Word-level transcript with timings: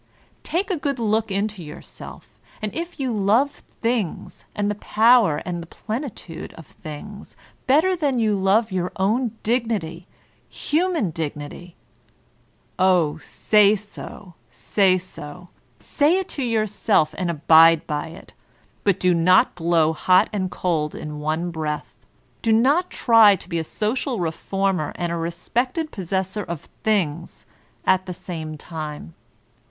Take 0.41 0.71
a 0.71 0.77
good 0.79 0.97
look 0.97 1.29
into 1.29 1.63
your 1.63 1.83
self, 1.83 2.27
and 2.59 2.73
if 2.73 2.99
you 2.99 3.13
love 3.13 3.61
Things 3.83 4.45
md 4.57 4.69
the 4.69 4.73
power 4.73 5.43
and 5.45 5.61
the 5.61 5.67
pleib 5.67 5.77
g^ 5.77 5.77
VOLTAIHINE 5.77 6.01
BE 6.01 6.05
ClEYRB 6.07 6.47
itude 6.49 6.53
of 6.55 6.65
Things 6.65 7.37
better 7.67 7.95
than 7.95 8.17
yon 8.17 8.43
love 8.43 8.71
your 8.71 8.91
own 8.95 9.37
dignity, 9.43 10.07
human 10.49 11.11
dignity, 11.11 11.75
Oh, 12.79 13.19
say 13.19 13.75
so, 13.75 14.33
say 14.49 14.97
so 14.97 15.49
I 15.49 15.51
Say 15.77 16.17
it 16.17 16.29
to 16.29 16.43
yourself, 16.43 17.13
and 17.19 17.29
abide 17.29 17.85
by 17.85 18.07
it. 18.07 18.33
But 18.83 18.99
do 18.99 19.13
not 19.13 19.53
blow 19.53 19.93
hot 19.93 20.31
and 20.33 20.49
cold 20.49 20.95
in 20.95 21.19
one 21.19 21.51
breath. 21.51 21.95
Do 22.41 22.51
not 22.51 22.89
try 22.89 23.35
to 23.35 23.47
be 23.47 23.59
a 23.59 23.63
social 23.63 24.19
reformer 24.19 24.93
and 24.95 25.11
a 25.11 25.15
respected 25.15 25.91
possessor 25.91 26.41
of 26.41 26.61
Things 26.83 27.45
at 27.85 28.07
the 28.07 28.15
same 28.15 28.57
time. 28.57 29.13